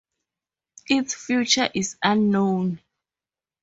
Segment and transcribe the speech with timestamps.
[0.89, 2.81] Its future is unknown.